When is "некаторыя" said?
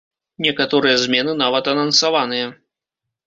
0.45-0.95